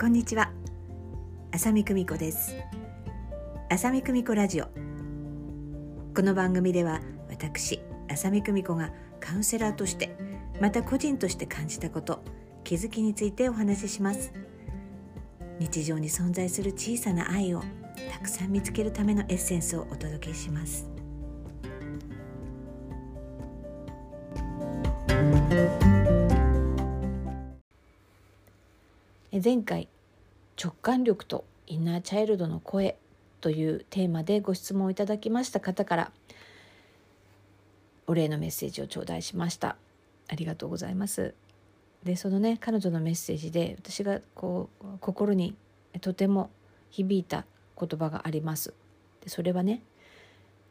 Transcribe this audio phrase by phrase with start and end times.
[0.00, 0.52] こんにちは。
[1.50, 2.54] 浅見久美子です。
[3.68, 4.66] 浅見久美子ラジオ。
[6.14, 10.16] この番組では私浅見久美子がカウンセラーとして
[10.60, 12.22] また個人として感じたこと
[12.62, 14.32] 気づきについてお話しします。
[15.58, 17.64] 日常に存在する小さな愛を
[18.12, 20.97] たくさん見つけるためのエッセンスをお届けします。
[29.30, 29.88] 前回
[30.60, 32.96] 直感力とインナーチャイルドの声
[33.42, 36.12] というテーマでご質問をいただきました方から
[38.06, 39.76] お礼のメッセージを頂戴しました。
[40.28, 41.34] ありがとうございます。
[42.04, 45.54] でそのね彼女のメッセージで私がこう心に
[46.00, 46.48] とても
[46.88, 47.44] 響いた
[47.78, 48.72] 言葉があります。
[49.22, 49.82] でそれはね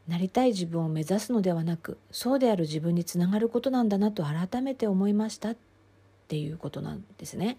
[0.08, 5.58] なりたい自分を目指すのではなくそうである自分につながることなんだなと改めて思いましたっ
[6.28, 7.58] ていうことなんですね。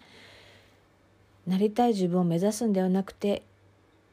[1.49, 3.41] なりたい自分を目指すんではなくて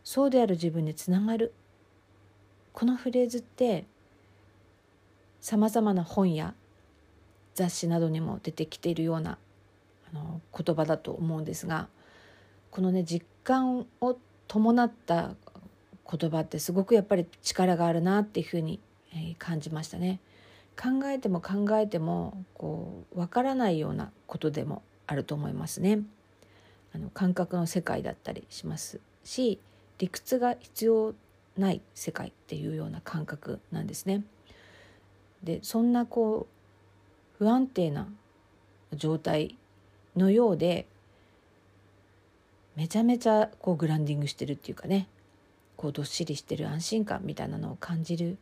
[0.05, 1.53] そうである自分につながる
[2.73, 3.85] このフレーズって
[5.43, 6.55] さまざまな本や
[7.55, 9.37] 雑誌などにも出てきているような
[10.11, 11.89] あの言葉だと思うんですが
[12.71, 14.17] このね実感を
[14.49, 15.35] 伴った
[16.11, 18.81] 言葉ってすごくやっぱり力があるなっていうふうに
[19.39, 20.21] 感じましたね。
[20.75, 26.01] 考えても考えてもこう分からないようなことでもあると思いますね。
[26.95, 29.59] あの感覚の世界だったりしますし
[29.99, 31.15] 理屈が必要
[31.59, 34.23] ない世界っていうような感覚なんですね。
[35.43, 36.47] でそんなこ
[37.41, 38.09] う不安定な
[38.95, 39.57] 状態
[40.17, 40.87] のようで
[42.75, 45.09] めちゃめちゃこうグランディングしてるっていうかね
[45.77, 48.39] こうどっしりしてる安心感みたいなのを感じる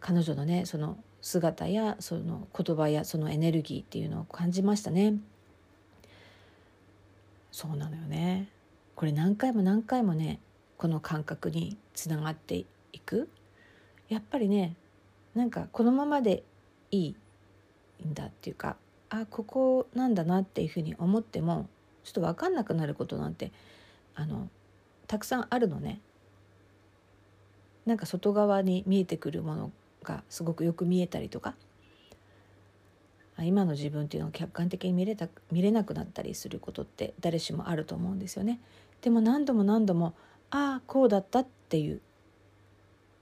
[0.00, 5.14] 彼女のねその姿やその言葉やそのエネルギーっていうのを感じましたね。
[7.50, 8.48] そうなのよね
[8.94, 10.40] これ何回も何回もね
[10.76, 13.28] この感覚につながっていく
[14.08, 14.76] やっぱりね
[15.34, 16.44] なんかこのままで
[16.90, 17.16] いい
[18.06, 18.76] んだっていうか
[19.10, 21.68] あここなんだなっていうふうに思っても
[22.04, 23.52] ちょっと分かんなくなることなんて
[24.14, 24.48] あの
[25.06, 26.00] たくさんあるのね。
[27.86, 29.72] なんか外側に見えてくるもの
[30.02, 31.54] がすごくよく見えたりとか
[33.44, 38.60] 今の自分っていうのを客観的に見れた見れなくなったりすることって誰しもあると思うんですよね。
[39.00, 40.14] でも何度も何度も
[40.50, 42.00] ああこうだったっていう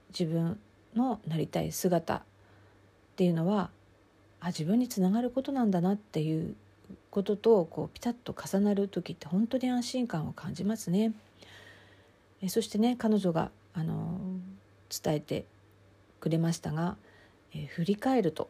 [0.09, 0.59] 自分
[0.95, 2.21] のなりたい姿っ
[3.15, 3.69] ていうのは
[4.39, 6.55] あ自分につながることなんだなっていう
[7.09, 11.13] こととこうピタッと重なる時って本当に安心感を感じますね。
[12.41, 14.19] えそしてね彼女があの
[14.89, 15.45] 伝えて
[16.19, 16.97] くれましたが、
[17.53, 18.49] え振り返ると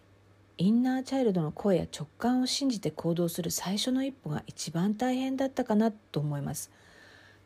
[0.59, 6.71] インナーチャイルドの声や直感を信じて行動する最初の一歩が一番大変だったかなと思います。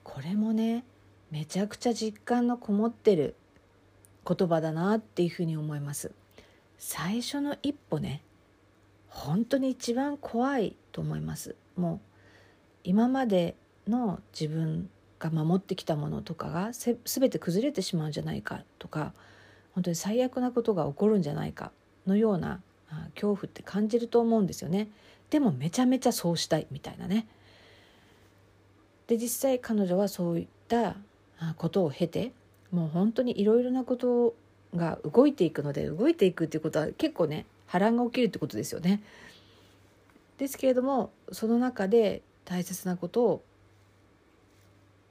[0.04, 0.86] これもね
[1.30, 3.36] めちゃくちゃ実感のこもってる
[4.26, 6.12] 言葉だなっていうふうに思います。
[6.78, 8.22] 最初の一歩ね
[9.10, 11.56] 本当に一番怖いと思います。
[11.76, 12.00] もう
[12.86, 13.56] 今まで
[13.90, 14.90] の自分
[15.20, 19.14] が守ってきたものとかがすべて崩れてしまうんじゃないかとか
[19.74, 21.72] 本当に最悪なことが起こるんじゃないか
[22.08, 22.62] のような
[23.16, 24.90] 恐怖って感じると思うんですよね
[25.30, 27.28] でもめちゃめちゃそうしたいみたいなね
[29.08, 30.96] で実際彼女はそういった
[31.58, 32.32] ことを経て
[32.72, 34.36] もう本当にいろいろなこと
[34.76, 39.02] が動いていくので動いていくっていうことは結構ね波乱が起きるってことですよね。
[40.38, 43.44] ですけれどもその中で大切なことを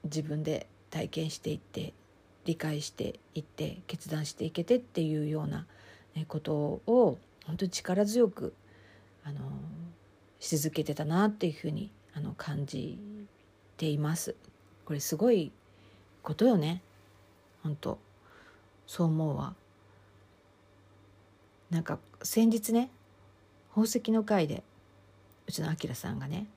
[0.03, 1.93] 自分で体験していって
[2.45, 5.65] 理解していって決断していけてっていうような
[6.27, 8.53] ことを本当に力強く
[9.23, 9.39] あの
[10.39, 12.99] し続けてたなっていうふうにあの感じ
[13.77, 14.35] ています。
[14.85, 15.51] これすごい
[16.23, 16.81] ことよね
[17.63, 17.97] 本当
[18.87, 19.55] そう思うわ。
[21.69, 22.89] なんか先日ね
[23.69, 24.63] 宝石の会で
[25.47, 26.47] うちのあきらさんがね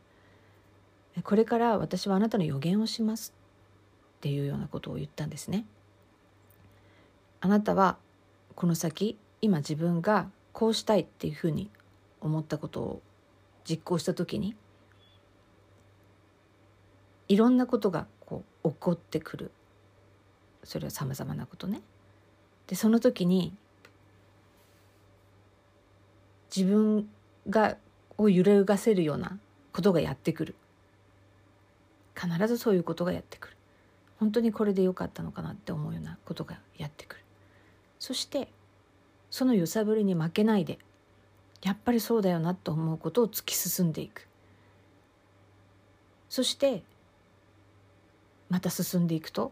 [1.23, 3.33] 「これから私はあなたの予言をします」
[4.19, 5.67] っていうようなことを言ったんですね。
[7.41, 7.99] あなたは
[8.57, 11.69] この先今自分がこうしたいっていうふうに
[12.21, 13.03] 思ったことを
[13.69, 14.56] 実行した時に
[17.29, 19.51] いろんなことがこう起こってくる。
[20.62, 21.83] それはさまざまなことね。
[22.69, 23.55] でその時に
[26.55, 27.09] 自分
[27.51, 27.77] が
[28.17, 29.39] を揺るがせるような
[29.73, 30.55] ことがやってくる。
[32.15, 33.56] 必ずそういうことがやってくる。
[34.21, 37.25] 本当にこれでよかったのかなって思うようなことがやってくる。
[37.99, 38.49] そして
[39.35, 40.79] その揺さぶりに負けないで
[41.61, 44.29] やっぱりそうだよなと思うことを突き進んでいく。
[46.29, 46.85] そして
[48.49, 49.51] また進んでいくと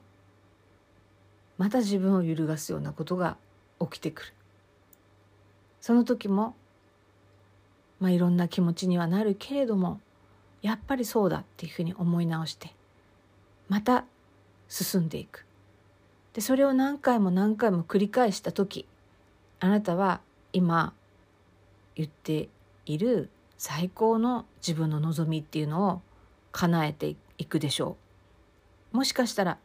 [1.59, 3.37] また自分を揺るがすようなことが
[3.81, 4.33] 起きてくる。
[5.81, 6.55] その時も
[7.99, 10.01] まあいろんな気持ちにはなるけれども
[10.61, 12.73] やっぱりそうだっていうふうに思い直して
[13.69, 14.05] また
[14.69, 15.45] 進んでいく。
[16.35, 18.87] でそれを何回も何回も繰り返した時
[19.63, 20.21] あなたは
[20.53, 20.93] 今
[21.95, 22.49] 言って
[22.85, 26.03] いる最高の自分の望みっていうのを
[26.51, 27.97] 叶えていくでしょ
[28.93, 29.59] うもしかしたら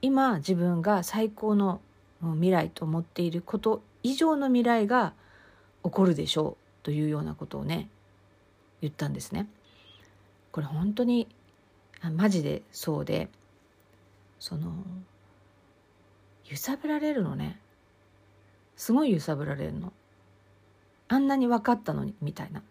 [0.00, 1.82] 今自分が最高の
[2.22, 5.12] 未来と思っていること以上の未来が
[5.84, 7.90] 起こるでしょうというようなことをね
[8.80, 9.48] 言ったんですね。
[10.50, 11.28] これ本当に
[12.14, 13.28] マジでそうで
[14.40, 14.72] その
[16.48, 17.60] 揺さぶられるのね
[18.76, 19.92] すごい揺さぶられるの
[21.08, 22.62] あんなに分かったのにみたいな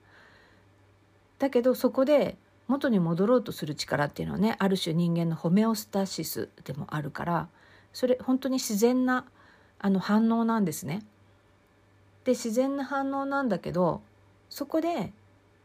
[1.39, 2.37] だけどそこで
[2.67, 7.47] 元に戻ろうとする力っていうのはねある種人間のホメオスタシスでもあるから
[7.93, 9.25] それ本当に自然な
[9.79, 11.05] あの反応なんですね。
[12.23, 14.01] で自然な反応なんだけど
[14.49, 15.13] そこで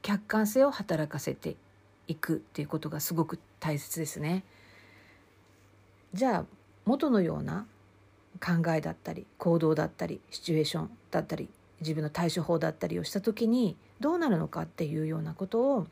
[0.02, 1.56] 客観性を働かせて
[2.06, 4.44] いくっていうことがすごく大切ですね。
[6.12, 6.44] じゃあ
[6.84, 7.66] 元のような
[8.40, 11.48] 考えだったり行動だったりシチュエーションだったり
[11.80, 15.86] 自分の対処法だったりをした時にどうなるのかっていうようなことを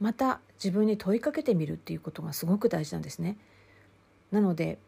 [0.00, 3.36] また自分に問いかけてみるっていうことがすごく大事なんですね。
[4.30, 4.78] なので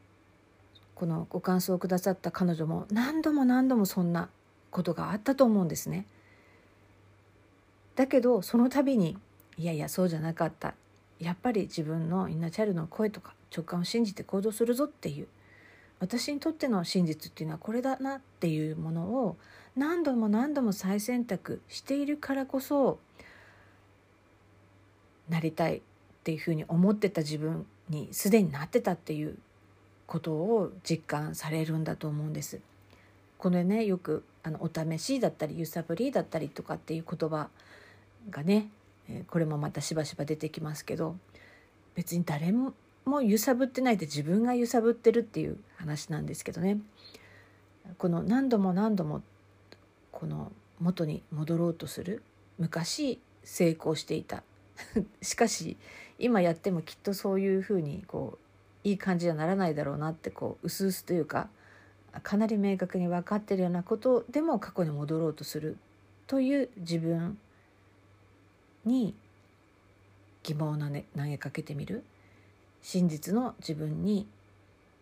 [0.95, 4.29] このご感想をくださった彼女も何度も何度もそんな
[4.71, 6.07] ことがあったと思うんですね。
[7.95, 9.17] だけどその度に
[9.57, 10.75] いやいやそうじゃなかった
[11.19, 15.29] やっぱり自分のインナーチャイルドの声とか直感を信じて行動するぞっていう
[15.99, 19.37] 私にとっての真実っていうのはこれだなっていうものを
[19.77, 22.99] 何度も何度も再選択しているからこそ
[25.29, 25.81] なりたいっ
[26.25, 29.39] ていうふうに思ってた自分にすでになってたっていう
[30.07, 32.61] ことを実感されるんだと思うんです。
[33.39, 37.49] これねよくあのお試しだったり揺さぶりだったりとかっていう言葉
[38.31, 38.69] がね
[39.29, 41.17] これもまたしばしば出てきますけど
[41.95, 42.73] 別に誰も
[43.07, 46.79] も揺さぶってないで自分が揺さぶってるっていう話なんですけどね。
[47.99, 49.23] この何度も何度も
[50.11, 50.51] この
[50.81, 52.25] 元に戻ろうとする
[52.59, 54.43] 昔成功していた。
[55.23, 55.77] しかし
[56.19, 58.39] 今やってもきっとそういうふうにこ
[58.85, 61.49] ういい感じにはならないだろうなってこう薄々というか
[62.25, 65.77] かなり明確に分かってるようなことでも過去に戻ろうとする
[66.27, 67.39] という自分
[68.85, 69.15] に
[70.43, 72.03] 疑問を投げかけてみる。
[72.87, 74.29] 真実の自分に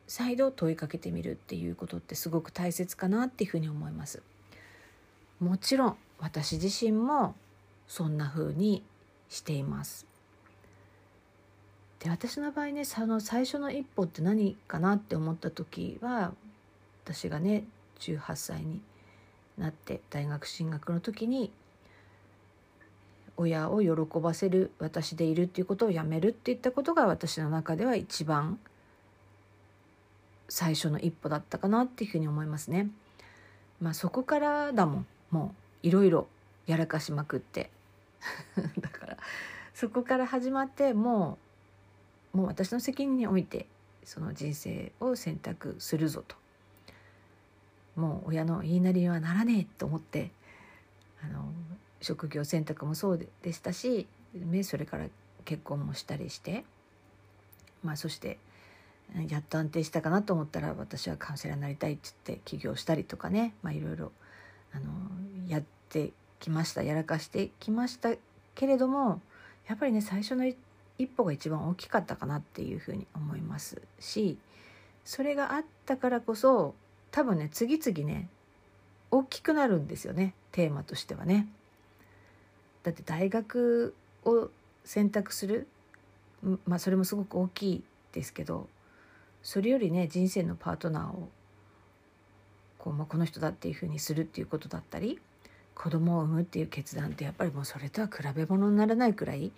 [0.06, 4.22] 再度問いかけてみるっていうことってすごく大切かなっていうふうに思います。
[5.38, 7.34] もちろん私自身も
[7.86, 8.82] そんな風に
[9.28, 10.06] しています。
[11.98, 16.32] で私の場合ねその最初の一歩って何かなって思った時は
[17.04, 17.64] 私がね
[18.00, 18.80] 18歳に
[19.58, 21.52] なって大学進学の時に
[23.36, 28.58] 親を喜ばせる私でいるっていうことをやめるっていったことが私の中では一番
[30.48, 32.90] 最初の一歩だったかなっていうふうに思いますね。
[33.80, 35.06] まあそこからだもん。
[35.30, 36.28] もういろいろ
[36.66, 37.70] やらかしまくって。
[38.78, 39.16] だから
[39.74, 41.38] そこから始まっても
[42.34, 43.66] うもう私の責任において
[44.04, 46.36] その人生を選択するぞと。
[47.96, 50.32] もう親の言いなりにはならねえと思って
[51.22, 51.52] あの
[52.04, 54.06] 職業選択もそうでしたし
[54.62, 55.06] それから
[55.44, 56.64] 結婚もしたりして、
[57.82, 58.38] まあ、そして
[59.28, 64.12] やっと安定したかなと思ったら私はカウンセラーになりたいって言って起業したりとかね、まあ、いろいろ
[64.72, 64.86] あの
[65.48, 68.10] やってきましたやらかしてきました
[68.54, 69.20] けれども
[69.68, 74.38] やっぱりね最初の一歩が一番大きかったかなっていうふうに思いますし
[75.04, 76.74] それがあったからこそ
[77.10, 78.28] 多分ね次々ね
[79.10, 81.46] 大きくなるんですよねテーマとしてはね。
[82.84, 84.48] だって大学を
[84.84, 85.66] 選択する。
[86.66, 88.68] まあそれもすごく大きいですけど
[89.42, 91.30] それよりね人生のパートナーを
[92.78, 95.18] こう、まあ、この人だっていうふうにするっていうことだったり
[95.74, 99.52] 子供を産むっていう決断ってやっぱりもうそれとは比べ物にならないくらい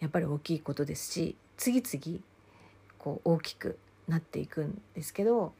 [0.00, 2.20] やっぱり大きいことですし次々
[2.98, 3.78] こう大きく
[4.08, 5.52] なっていくんですけど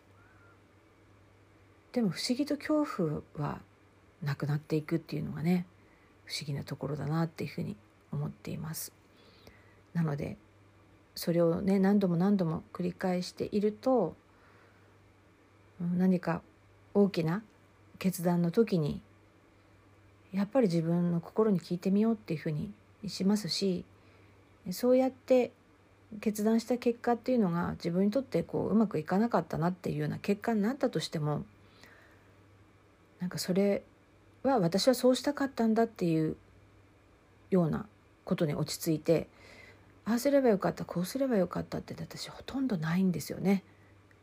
[1.92, 2.84] でも不思議と恐
[3.34, 3.60] 怖は
[4.22, 5.64] なくなっていくっていうのがね
[6.26, 7.76] 不思議なところだなっていうふうに
[8.12, 8.92] 思っています。
[9.94, 10.36] なので
[11.14, 14.14] それをね何度も何度も繰り返していると
[15.80, 16.42] 何か
[16.94, 17.42] 大きな
[17.98, 19.00] 決断の時に
[20.32, 22.70] やっぱり自分の心に聞いてみようっていうふうに
[23.06, 23.84] しますし
[24.70, 25.52] そうやって
[26.20, 31.44] 決断した結果っていうのが自分にとってこううまくいかなかったなっていうような結果になったとしても
[33.20, 33.82] なんかそれ
[34.46, 36.36] は私はそうしたかったんだっていう
[37.50, 37.86] ような
[38.24, 39.28] ことに落ち着いて
[40.04, 43.64] ああすればよかったこうすればよかったって私ほとんどないんですよね。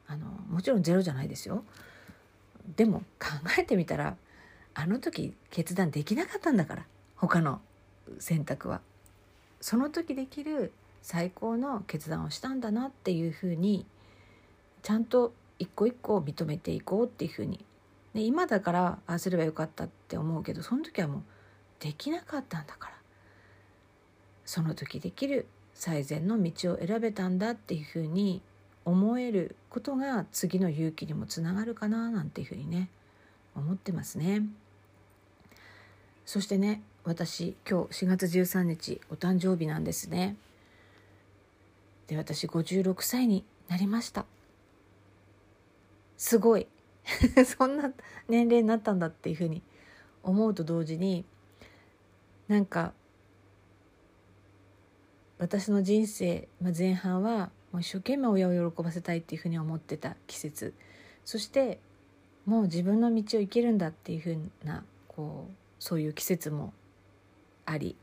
[0.07, 1.63] あのもちろんゼロじゃないですよ。
[2.75, 3.27] でも考
[3.57, 4.15] えてみたら
[4.73, 7.61] あの時決断できなかったんだから他の
[8.19, 8.81] 選択は。
[9.59, 13.85] その時できる最高の決断をしたんだなっていうふうに
[14.81, 17.63] ちゃんと一個一個認めていこうっていうふうに
[18.13, 21.23] で今だからああすればよかったって思うけどその時はもう
[21.79, 22.95] できなかったんだから
[24.45, 28.41] その時できる最善の道を選べたんだっていうふうに
[28.85, 32.89] 思えることが次の勇気にもつながるかななんていうふうにね
[33.55, 34.43] 思ってますね。
[36.25, 40.35] そしてね私今日4月13日お誕生日なんですね。
[42.07, 44.25] で私56歳になりました
[46.17, 46.67] すごい
[47.45, 47.91] そんな
[48.27, 49.61] 年齢になったんだっていうふうに
[50.23, 51.25] 思うと同時に
[52.47, 52.93] なんか
[55.37, 60.73] 私の人生、まあ、前半はもう一生懸命親を喜ばせたいっていうふうに思ってた季節。
[61.25, 61.79] そして
[62.45, 66.73] もう自分の道を行けるんだっていうふうなこうそういう季節も
[67.65, 67.95] あり。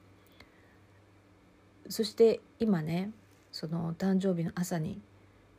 [1.88, 3.11] そして今ね
[3.52, 5.00] その誕生日の朝に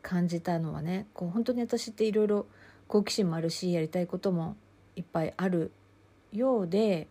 [0.01, 2.45] 感じたのはねこう本当に私っていろいろ
[2.91, 4.57] 好奇心もあるしやりたいことも
[4.98, 5.71] いっぱいある
[6.33, 7.07] ようで、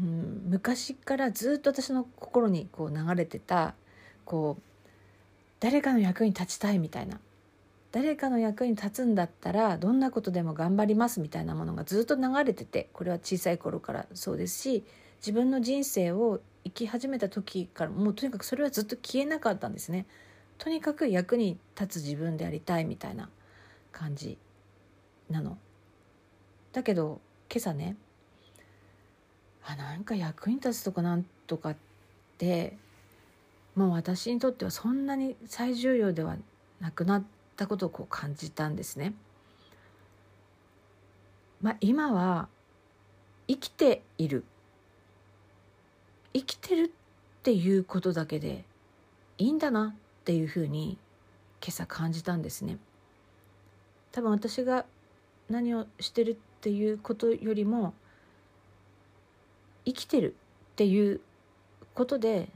[0.00, 3.76] うん、昔からずっと私の心にこう流れてた
[4.24, 4.62] こう
[5.60, 7.20] 誰かの役に立ちたいみたいな
[7.92, 14.84] 誰かの役に立つんだったらどんなことでも頑張りますみたいなものがずっと流れててこれは小さい頃からそうですし
[15.18, 20.06] 自分の人生を生き始めた時からもうとにかくそれはずっと消えなかったんですね。
[20.58, 23.30] とにかく役に立つ自分でありたいみたいな
[23.92, 24.36] 感じ
[25.30, 25.58] なの。
[26.72, 27.20] だけど
[27.50, 27.96] 今朝ね
[29.64, 31.76] あなんか役に立つとかなんとかっ
[32.38, 32.76] て
[33.74, 36.36] もう私にとってはそんなに最重要では
[36.80, 37.24] なくなっ
[37.56, 39.14] たことをこう感じたんですね。
[41.60, 42.48] まあ、今は
[43.46, 44.44] 生きている
[46.32, 48.64] 生きてるっていうことだけで
[49.36, 50.96] いいんだなっていうふうに
[51.60, 52.78] 今朝感じたんですね。
[54.12, 54.86] 多分私が
[55.50, 57.92] 何をしてるっていうことよりも
[59.84, 60.36] 生きてる
[60.72, 61.20] っていう
[61.94, 62.48] ことで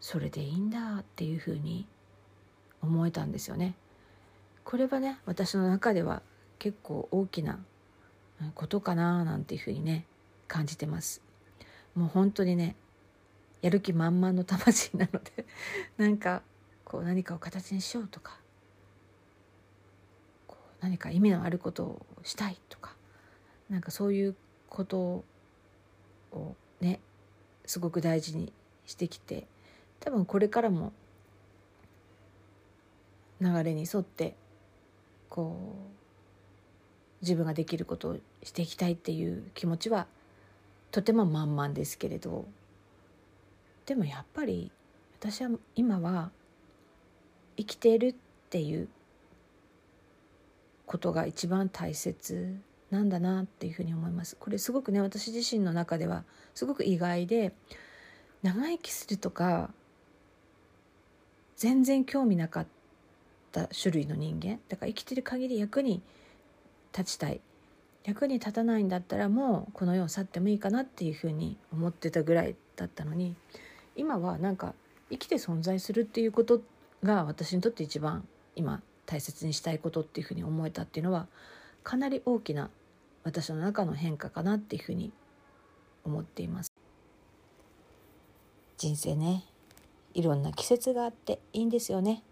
[0.00, 1.86] それでいいんだっていうふうに
[2.80, 3.74] 思えたんですよね。
[4.64, 6.22] これはね私の中では
[6.58, 7.58] 結構大きな
[8.54, 10.06] ことかななんていうふうにね
[10.48, 11.22] 感じてます。
[11.94, 12.76] もう本当にね
[13.60, 15.44] やる気満々の魂なので
[15.96, 16.42] なんか
[16.84, 18.41] こう何かを形にしようとか
[20.82, 22.94] 何か意味のあることをしたいとか
[23.70, 24.36] なんかそういう
[24.68, 25.24] こと
[26.32, 27.00] をね
[27.64, 28.52] すごく大事に
[28.84, 29.46] してきて
[30.00, 30.92] 多分これからも
[33.40, 34.34] 流れに沿って
[35.28, 35.56] こ
[37.20, 40.06] う自分ができることをしていきたいっていう気持ちは
[40.90, 42.44] とても満々ですけれど
[43.86, 44.72] でもやっぱり
[45.20, 46.30] 私は今は
[47.56, 48.14] 生きているっ
[48.50, 48.88] ていう
[50.92, 52.54] ことが一番大切
[52.90, 54.36] なんだなっていうふうに思います。
[54.38, 57.54] これすごくね私自身の中ではすごく意外で
[58.42, 59.70] 長生きするとか
[61.56, 62.66] 全然興味なかっ
[63.52, 66.02] た種類の人間だから生きてる限り役に
[66.96, 67.40] 立ちたい。
[68.04, 73.36] 役に立たないんだったらもうこの世を去ってもいいかなっていうふうに思ってたぐらいだったのに
[73.94, 74.74] 今はなんか
[75.08, 76.60] 生きて存在するっていうこと
[77.04, 81.26] が私にとって一番今大切にしたいことっていうふうに思えたっていうのは
[81.82, 82.70] かなり大きな
[83.24, 85.12] 私の中の変化かなっていうふうに
[86.04, 86.72] 思っています。
[88.78, 89.44] 人生ね
[90.14, 92.22] いろんな季節があっていいんですよね。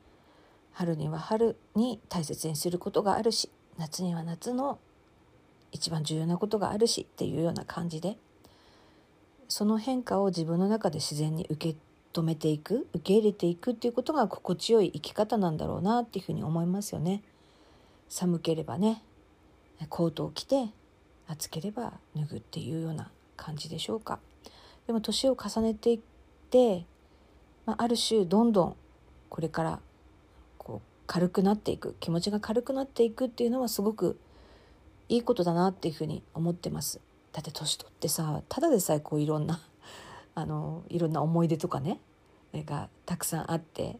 [0.72, 4.78] 春には春に大切にすることがあるし夏には夏の
[5.72, 8.16] 一番重要なことがあるしっていうような感じで
[9.48, 11.78] その変化を自分の中で自然に受け
[12.12, 17.22] 止めていく受け入れていくっていうことが心地よい生き方なんだろうなっていうふうに思いますよね。
[18.08, 19.04] 寒ければね
[19.88, 20.70] コートを着て
[21.28, 24.18] 暑ければ脱ぐっていうような感じでしょうか。
[24.86, 26.00] でも年を重ねていっ
[26.50, 26.84] て、
[27.64, 28.76] まあ、ある種どんどん
[29.28, 29.80] これから
[30.58, 34.18] こう軽くなっていく気持ちが軽くなっていくっていうのはすごく
[35.08, 37.00] いいことだなっていうふうに思ってます。
[37.32, 39.60] だって年取ってさただでさえこういろんな
[40.34, 42.00] あのいろんな思い出とかね
[42.54, 43.98] がたくさんあって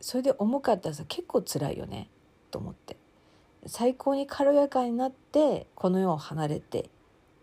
[0.00, 2.08] それで重かったらさ結構辛いよね
[2.50, 2.96] と思って。
[3.66, 6.88] 最高に軽やかになってこの世を離れて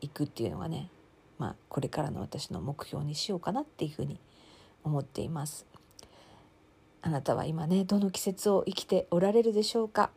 [0.01, 0.89] いくっていうのがね
[1.37, 4.19] まあこれからの私の目標にしようかなっていうふうに
[4.83, 5.67] 思っています。
[7.03, 10.09] あなたは今ねどの季節を生きておられるでしょうか？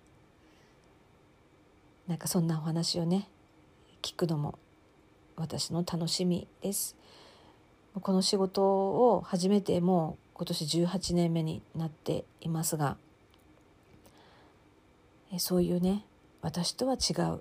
[2.09, 3.29] なんかそんなお話をね
[4.01, 4.59] 聞くのも
[5.37, 6.97] 私の楽しみです。
[8.03, 8.63] この仕事
[9.13, 12.97] を始めてもう今年18年目になっていますが
[15.39, 16.05] そういうね
[16.41, 17.41] 私とは違う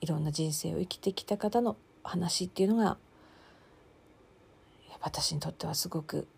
[0.00, 2.98] いろんな人生を生きてきた方の話っていうのが
[5.00, 6.28] 私にとってはすごく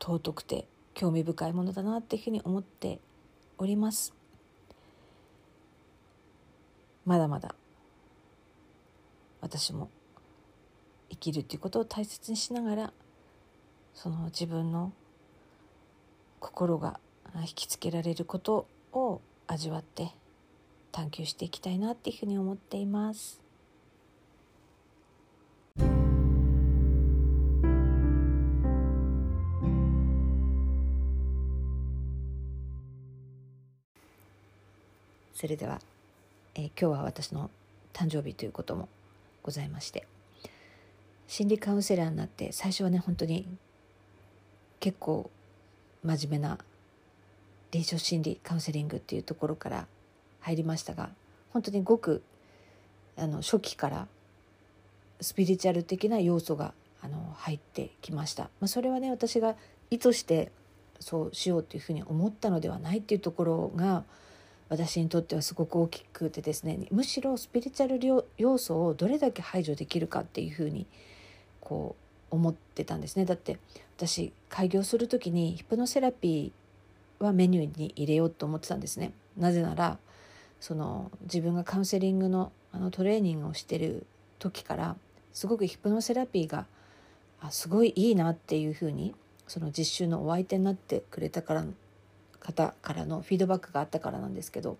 [0.00, 3.00] 尊くて興味深いものだなっていうふうに思って
[3.58, 4.14] おります。
[7.04, 7.54] まだまだ
[9.40, 9.90] 私も
[11.10, 12.92] 生きるっていうことを大切にしながら
[13.94, 14.92] その自分の
[16.40, 17.00] 心が
[17.40, 20.12] 引きつけられることを味わって
[20.92, 23.40] 探求していきたいなっていうふうに思っています。
[35.38, 35.80] それでは、
[36.56, 37.48] えー、今日は私の
[37.92, 38.88] 誕生日ということも
[39.44, 40.04] ございまして
[41.28, 43.46] 心理カウンセラーになって最初はね本当に
[44.80, 45.30] 結構
[46.02, 46.58] 真面目な
[47.70, 49.86] 臨床心理カウンセリングっていうところから
[50.40, 51.10] 入りましたが
[51.52, 52.22] 本当にごく
[53.18, 54.08] あの初期から
[55.20, 59.54] スピリチュアル的な要素があの入ってきました、まあ、それはね私が
[59.90, 60.50] 意図して
[60.98, 64.04] そうしようというふうに思ったのではないっていうところが
[64.68, 70.86] 私にとってはすごく大きくてですねむしろスピリチュアル要素をどれだけ排除できるかっていうふうに
[71.68, 71.96] こ
[72.30, 73.26] う思ってたんですね。
[73.26, 73.58] だって
[73.96, 79.12] 私開業する時にヒプノセラピーはメニューに入れようと思ってたんですね。
[79.36, 79.98] なぜなら
[80.60, 84.06] その自分がカウンセリングのあのトレーニングをしてる
[84.38, 84.96] 時から
[85.32, 86.66] すごくヒプノセラピーが
[87.40, 89.14] あすごいいいなっていうふうに
[89.46, 91.64] その実習のお相手になってくれたから
[92.40, 94.76] 方からのフィードバックがあったからなんですけど、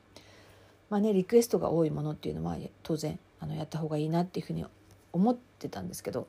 [0.91, 4.65] まあね、リクエストが多いものっていうのは当然あのやった方がいいなっていうふうに
[5.13, 6.29] 思ってたんですけど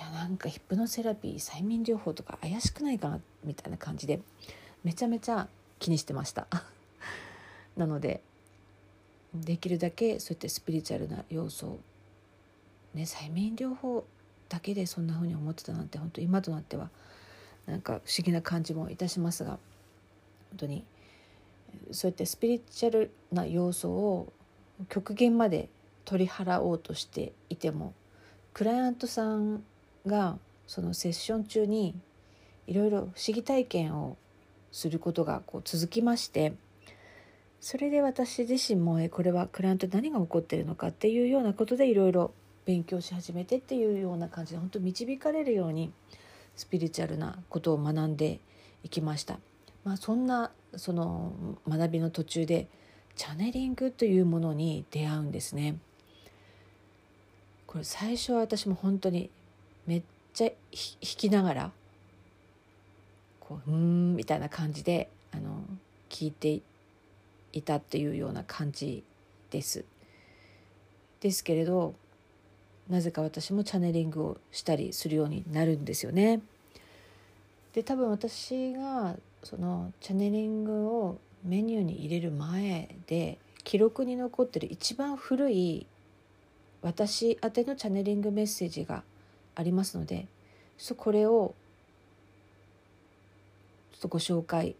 [0.00, 4.20] いやなんかヒプノセラピー催眠療法とか怪しくないかなみたいな感じで
[4.82, 5.46] めちゃめちゃ
[5.78, 6.46] 気にしてました。
[7.76, 8.22] なので
[9.34, 11.80] できるだけそうやってスピリチュアルな要素を
[12.94, 14.06] ね催眠療法
[14.48, 16.88] だけでそんな風に思ってたなんて本当今となっては
[17.66, 19.60] なんか不思議な感じもいたしますが本
[20.56, 20.82] 当に
[21.92, 24.32] そうやってスピリチュアルな要素を
[24.88, 25.68] 極限まで
[26.06, 27.92] 取り払おうとしていても
[28.54, 29.62] クライアントさん
[30.06, 31.94] がそのセッション中に
[32.66, 34.16] いろいろ不思議体験を
[34.72, 36.54] することがこう続きまして
[37.60, 42.32] それで私自身もこれはクライアント何が起こってるのかっていうようなことでいろいろ
[42.64, 45.92] 勉強し始めてっていうような感じで本当導かれるように
[46.56, 48.40] スピリチュアルなことを学んで
[48.84, 49.38] いきました。
[49.84, 51.32] まあ、そんなその
[51.68, 52.68] 学びの途中で
[53.16, 55.76] チャネリングというものに出会うんですね。
[57.66, 59.30] これ最初は私も本当に
[59.86, 60.02] めっ
[60.34, 60.56] ちゃ弾
[61.00, 61.72] きながら
[63.40, 65.62] こう「うん」みたいな感じであの
[66.08, 66.60] 聞いて
[67.52, 69.02] いたっていうような感じ
[69.50, 69.84] です。
[71.20, 71.94] ですけれど
[72.88, 76.40] なぜか私もチャネリングをしたりするようになるんですよね。
[77.72, 85.86] で多分私がそのチャネリングをメニューに入れる前で記録に残ってる一番古い
[86.82, 89.02] 私宛てのチャネリングメッセージが
[89.54, 90.26] ありますので
[90.78, 91.54] ちょっとこれを
[93.92, 94.76] ちょっとご紹介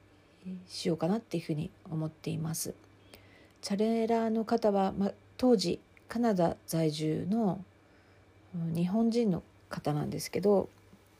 [0.69, 2.75] しようかなっていうふうに思っています。
[3.61, 7.63] チャネラーの方は、ま、当時カナダ在住の
[8.75, 10.69] 日本人の方なんですけど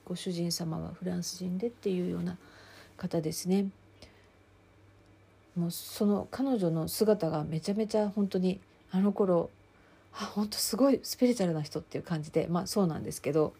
[0.07, 2.37] ご主人様はフランス人でっていうような
[2.97, 3.67] 方ですね。
[5.57, 8.61] もうその彼女の姿がめちゃめちゃ本当に
[8.91, 9.51] あの頃
[10.15, 13.55] あ本当すごいスピリチュアルな人っていう感じでまあそうなんですけど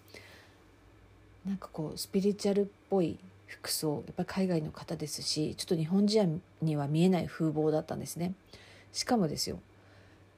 [1.47, 8.35] なんかこうスピリチュアルっぽい服装やっぱり海外の方ですしちょっと日本人には見えない風貌だったんですね。
[8.93, 9.59] しかもですよ。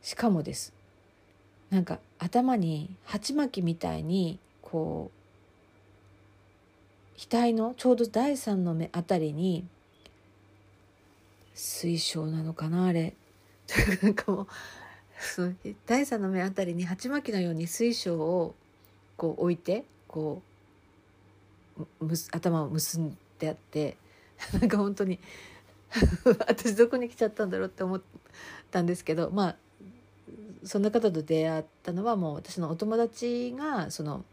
[0.03, 0.72] しかもです。
[1.70, 5.22] なんか頭に鉢巻きみたいにこう
[7.31, 9.64] 額のちょうど第三の目あたりに
[11.55, 13.14] 水晶なのかなあれ。
[14.03, 14.46] なんかもう
[15.87, 18.54] 第三の目あたりに鉢巻きのように水晶を
[19.16, 20.42] こう置いてこ
[22.00, 23.96] うむ頭を結んであって
[24.52, 25.18] なんか本当に
[26.46, 28.02] 私どこに来ちゃったんだろうって思っ
[28.70, 29.56] たんですけどまあ
[30.64, 34.24] そんな方と出会ったのはもう私のお友達がその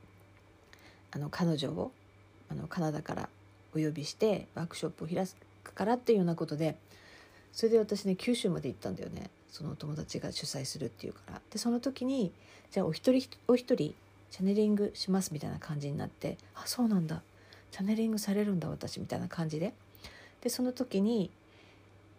[1.11, 1.91] あの彼女を
[2.49, 3.29] あのカナダから
[3.75, 5.27] お呼びしてワークショップを開
[5.63, 6.77] くからっていうようなことで
[7.51, 9.29] それで私ね九州まで行ったんだよね。
[9.51, 11.41] その友達が主催するっていうから。
[11.51, 12.31] でその時に
[12.71, 13.95] じゃあお一人お一人
[14.31, 17.21] チャネリングしますみたいな感じになってあそうなんだ。
[17.71, 19.73] チャネリングされるんだ私みたいな感じで。
[20.41, 21.29] でその時に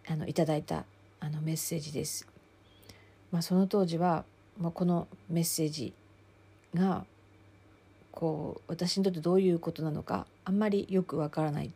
[0.08, 0.84] あのいただいた
[1.20, 2.26] あのメッセージです。
[3.30, 4.24] まあ、その当時は、
[4.58, 5.92] まあ、このメッセージ
[6.74, 7.04] が
[8.12, 11.70] こう私にとってどういうことなのかあんまりよくわからない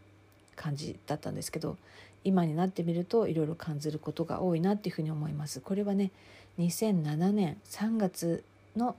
[0.56, 1.76] 感じだったんですけど
[2.24, 5.60] 今になってみるといろいろ感じることが多いなっていうふうに思います。
[5.60, 6.10] これはね
[6.58, 8.42] 2007年3月
[8.76, 8.96] の、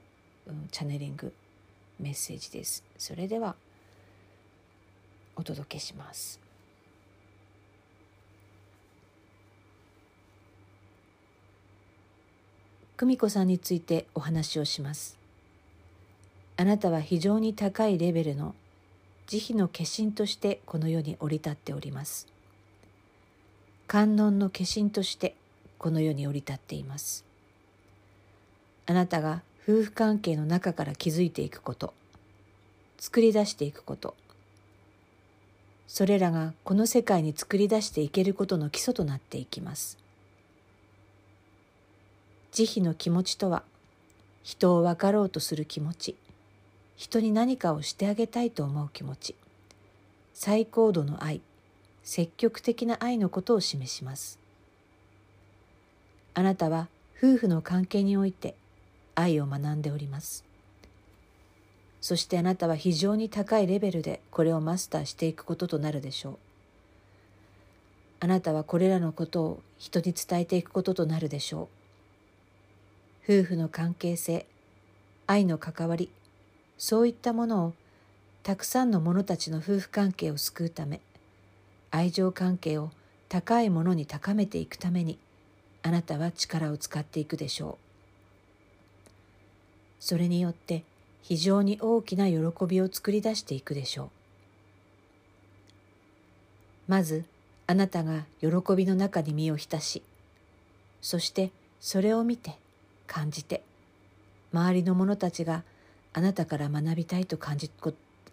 [0.47, 1.33] うん、チャネリング
[1.99, 2.83] メッセージです。
[2.97, 3.55] それでは
[5.35, 6.39] お届けします。
[12.97, 15.17] 久美子さんについてお話をします。
[16.57, 18.55] あなたは非常に高いレベルの
[19.27, 22.34] 慈悲の化身としてこの世に降り立っております。
[23.87, 25.35] 観音の化身として
[25.77, 27.23] この世に降り立っています。
[28.87, 31.93] あなたが夫婦関係の中から築いていくこと、
[32.97, 34.15] 作り出していくこと、
[35.87, 39.97] それらがこの世界に作り出していけることの基礎となっていきます。
[42.55, 43.63] 慈悲の気持ちとは
[44.41, 46.15] 人を分かろうとする気持ち
[46.95, 49.35] 人に何かをしてあげたいと思う気持ち
[50.33, 51.41] 最高度の愛
[52.05, 54.39] 積極的な愛のことを示します。
[56.35, 56.87] あなたは
[57.17, 58.55] 夫婦の関係において
[59.15, 60.45] 愛を学んでおります。
[62.01, 66.37] そしてあなたは非常に高いレベルでこれをマスターしていくこととなるでしょう。
[68.19, 71.69] あなたはこれらのことを人に伝えていくこととなるでしょ
[73.27, 73.41] う。
[73.41, 74.45] 夫婦の関係性
[75.25, 76.11] 愛の関わり
[76.77, 77.73] そういったものを
[78.43, 81.01] たくさんの者たちの夫婦関係を救うため
[81.95, 82.91] 愛情関係を
[83.29, 85.17] 高いものに高めていくために
[85.81, 87.85] あなたは力を使っていくでしょう。
[90.01, 90.83] それによって
[91.21, 94.09] 非常に大きな喜びを作り出していくでしょう。
[96.89, 97.23] まず
[97.65, 100.03] あなたが喜びの中に身を浸し
[101.01, 102.57] そしてそれを見て
[103.07, 103.63] 感じて
[104.51, 105.63] 周りの者たちが
[106.11, 107.71] あなたから学びたいと感じ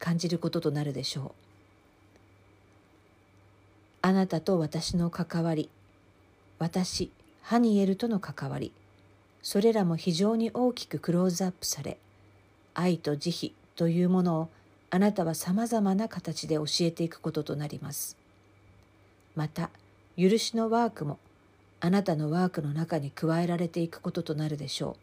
[0.01, 1.52] 感じることとなるでしょう。
[4.05, 5.71] あなたと私の関わり。
[6.59, 8.73] 私ハニエルとの関わり。
[9.43, 11.99] それらも非常に大きくクローズアップされ
[12.75, 14.49] 愛と慈悲というものを
[14.91, 18.17] あなたはさまざまな形で教えていくこととなります。
[19.35, 19.71] また
[20.19, 21.19] 許しのワークも
[21.81, 24.97] あなたのワークの中に加えられていくこととなるでしょ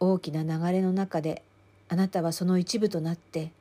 [0.00, 0.04] う。
[0.14, 1.42] 大きな流れの中で
[1.88, 3.52] あなたはその一部となって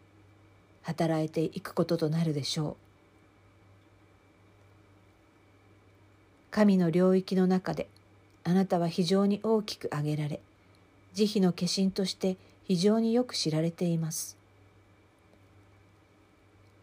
[0.86, 2.76] 働いていくこととなるでしょう。
[6.52, 7.88] 神の領域の中で
[8.44, 10.40] あなたは非常に大きく挙げられ
[11.14, 14.38] 慈悲の化身として非常によく知られています。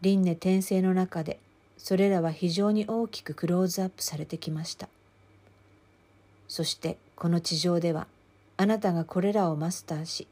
[0.01, 1.39] 輪廻転生の中で
[1.77, 4.89] それらは非常に大きくクローズアップされてきました。
[6.49, 8.07] そしてこの地上では
[8.57, 10.27] あなたがこれらをマスターし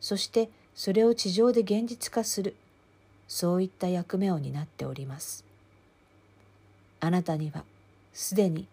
[0.00, 2.54] そしてそれを地上で現実化する
[3.28, 5.44] そういった役目を担っております
[7.00, 7.64] あなたには
[8.12, 8.66] すでに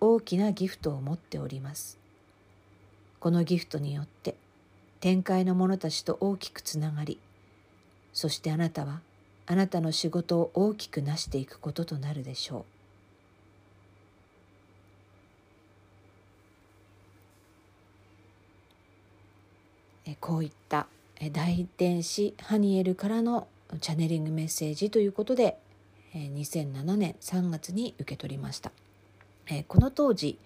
[0.00, 1.98] 大きなギフトを持っております
[3.20, 4.36] このギフトによって
[5.00, 7.18] 天界の者たちと大きくつながり
[8.12, 9.00] そしてあなたは
[9.46, 12.64] あなたの仕事を大きくなしていくこととなるでしょう。
[20.20, 20.86] こういった
[21.32, 23.46] 大天使ハニエルからの
[23.80, 25.58] チャネリングメッセージということで
[26.14, 28.72] 2007年3月に受け取りました。
[29.68, 30.38] この当時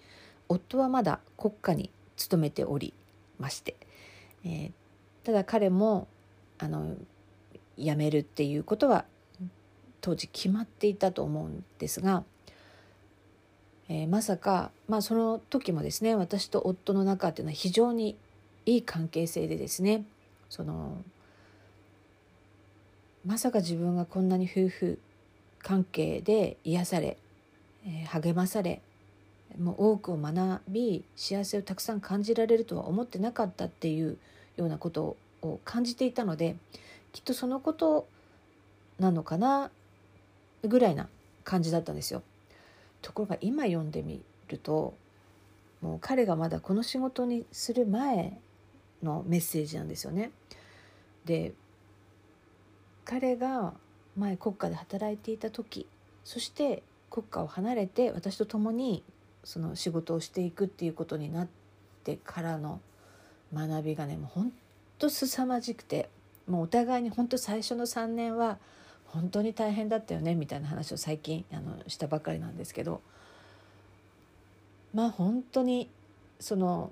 [0.47, 2.93] 夫はまだ国家に勤めており
[3.39, 3.75] まして
[5.23, 6.07] ただ彼も
[6.59, 6.95] あの
[7.77, 9.05] 辞めるっていうことは
[10.01, 12.23] 当時決まっていたと思うんですが、
[13.87, 18.17] えー、まさか、まあ、その時もですね私と夫の中っていうのは非常に
[18.65, 20.05] いい関係性でですね
[20.49, 20.97] その
[23.25, 24.99] まさか自分がこんなに夫婦
[25.59, 27.17] 関係で癒され、
[27.85, 28.81] えー、励まされ
[29.59, 34.17] もう多くを学び幸せをたくさん感じられるとは思ってなかったっていう
[34.57, 36.55] ようなことを感じていたので
[37.11, 38.07] きっとそのこと
[38.99, 39.71] なのかな
[40.63, 41.07] ぐらいな
[41.43, 42.21] 感じだったんですよ。
[43.01, 44.93] ところが今読んでみると
[45.81, 48.37] もう彼がまだこの仕事にする前
[49.01, 50.31] のメッセージなんですよね。
[51.25, 51.53] で
[53.11, 53.73] 彼が
[54.15, 55.85] 前国家で働いていた時
[56.23, 59.03] そして国家を離れて私と共に
[59.43, 61.47] その仕事をしていくっていうことになっ
[62.05, 62.79] てからの
[63.53, 64.53] 学びがねもう本
[64.97, 66.07] 当凄まじくて
[66.47, 68.59] もうお互いに本当最初の3年は
[69.07, 73.01] 本当に大変だったよねみたいな話を最近あのしたばかりなんですけど
[74.93, 75.89] まあ本当に
[76.39, 76.91] その、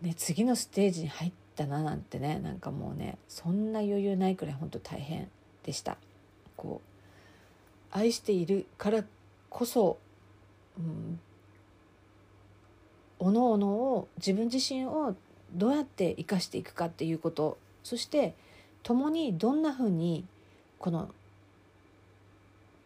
[0.00, 5.28] ね、次のステージに入ったななんてねなんかもうねそんな余裕ないくらい本当大変
[5.64, 5.96] でした。
[6.56, 9.04] こう愛しているから
[9.50, 9.98] こそ、
[10.78, 11.20] うん、
[13.18, 15.14] おのおのを自分自身を
[15.52, 18.34] どうやって生かしていくかっていうことそして
[18.82, 20.24] 共にどんなふうに
[20.78, 21.10] この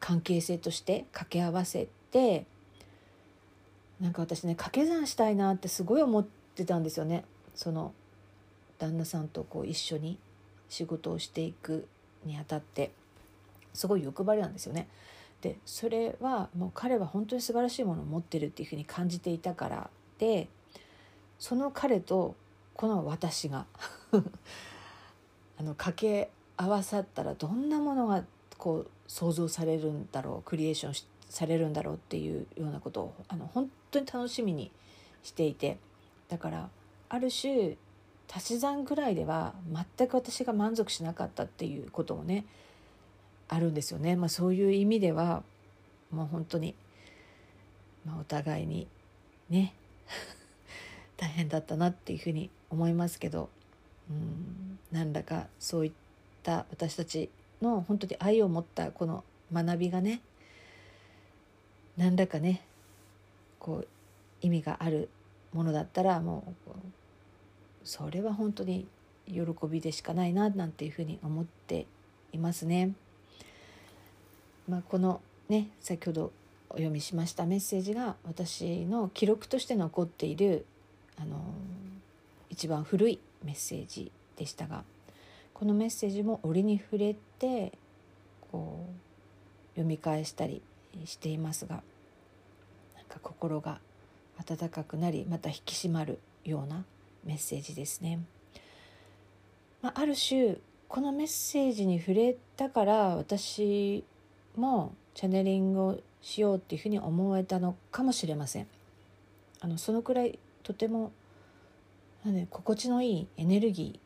[0.01, 2.45] 関係性として掛け合わせて
[4.01, 7.25] なんか私ね掛け算したいなってすごい思ってたんですよね。
[7.55, 7.95] その
[8.79, 10.19] 旦那さんとこう一緒に
[10.69, 11.87] 仕事をしていく
[12.25, 12.93] にあたって
[13.73, 14.89] すごい欲張りなんですよね。
[15.43, 20.49] でそれはもう彼は本当に素晴らしいものを持ってるっていうふうに感じていたからで
[21.39, 22.35] その彼と
[22.75, 23.67] この私が
[25.59, 28.25] あの掛け合わさったらどんなものが
[28.59, 34.71] こう想像されるんだろうクリエーションされるんだろうっていうようなことをあの本当に楽しみに
[35.23, 35.79] していて
[36.29, 36.71] だから
[37.09, 37.77] ある種
[38.33, 39.55] 足し算ぐらいでは
[39.97, 42.45] 全く私が満足しなかったっていうこともね
[43.49, 44.17] あるんですよね。
[44.17, 45.43] まあ、そういう意味では
[46.11, 46.75] もう本当に、
[48.05, 48.89] まあ、お互いに
[49.49, 49.75] ね
[51.17, 53.49] 大変だったなっていうふうに思いますけど
[54.11, 55.93] うん何らかそういっ
[56.43, 57.31] た私たち
[57.63, 60.21] の本当に愛を持ったこの学びがね
[61.97, 62.63] 何らかね
[63.59, 63.89] こう
[64.41, 65.09] 意味がある
[65.53, 66.71] ものだったらもう
[67.87, 68.85] それは本当に
[69.29, 71.87] 喜びでしかないななんていうふうに思って
[72.33, 72.93] いますね。
[74.69, 76.33] まあ、このね先ほど
[76.69, 80.67] お読みしましたメッセージが私の記録として残っている
[81.17, 81.41] あの
[82.51, 84.83] 一番古いメッセージでしたが
[85.55, 87.73] このメッセージも折に触れて
[88.51, 90.61] こう読み返したり
[91.05, 91.77] していますが
[92.97, 93.79] なんか心が
[94.39, 96.85] 温かくなりまた引き締まるような
[97.27, 98.21] メッセージですね。
[99.83, 100.57] まあ、ある種
[100.89, 104.05] このメッセージに触れたから私
[104.57, 108.67] もチャネリングをしようっていうふうに思えたのかもしれません。
[109.61, 111.13] あのそのくらいとても
[112.25, 114.01] なん心地のいいエネルギ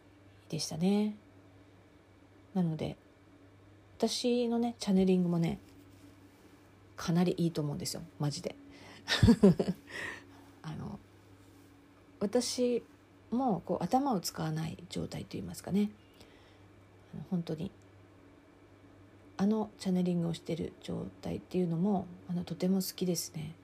[0.49, 1.15] ーでしたね。
[2.55, 2.97] なので
[3.99, 5.59] 私のねチャネリングもね
[6.97, 8.55] かなりいいと思うんですよマジで。
[10.63, 10.99] あの
[12.21, 12.83] 私
[13.31, 15.91] もこう頭を使わない状態といいますかね。
[17.31, 17.71] 本当に。
[19.37, 23.55] あのチャネリングをしてる状態っていうのもあのとても好きですね。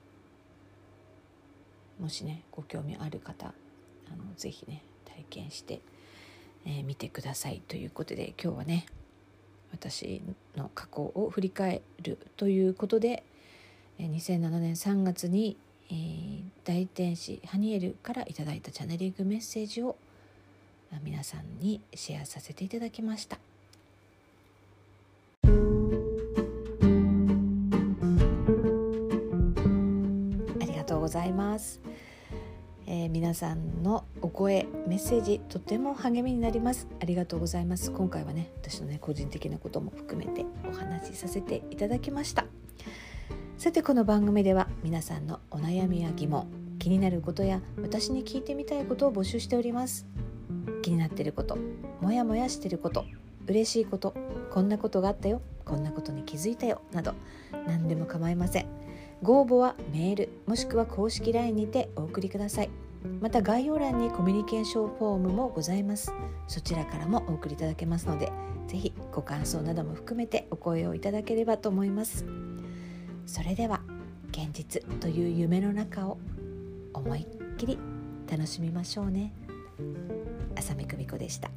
[1.99, 3.51] もしねご興味ある方あ
[4.15, 5.81] のぜひね体験して
[6.65, 8.85] み、えー、てくださいということで今日はね
[9.71, 10.21] 私
[10.55, 13.23] の過去を振り返るということで
[13.99, 15.57] 2007年3月に
[15.89, 19.95] えー、大天使ハニエルからいただいたチャネリングメッセージを
[21.03, 23.37] 皆さんにシェアさせていただきました。
[30.59, 31.81] ありがとうございます、
[32.85, 36.87] えー、皆さんのお声メッセージとても励みになります。
[37.01, 37.91] ありがとうございます。
[37.91, 42.45] 今回はね私のね個人的なことも含めてお話しさせていただきました。
[43.57, 50.05] さてこの番組では皆さんのお悩みや疑問気になることや私に聞いてみたいことを募集しております。
[50.83, 51.57] 気になっていること
[51.99, 53.03] モヤモヤしていること
[53.47, 54.13] 嬉しいこと
[54.51, 57.15] こんなことがあったよこんなことに気づいたよなど
[57.65, 58.67] 何でも構いません。
[59.23, 62.69] ご応募はメールもしくは公式 LINE にてお送りください。
[63.21, 66.13] また概要欄にコミュニケーションフォームもございます。
[66.47, 68.31] そちらからもお送りいただけますので
[68.67, 72.23] 是非ご感想なども含めてお声をいただければと思います。
[73.27, 73.81] それでは
[74.31, 76.17] 現実という夢の中を
[76.93, 77.25] 思いっ
[77.57, 77.77] きり
[78.31, 79.33] 楽しみましょうね。
[80.55, 81.51] 浅見久美子でした。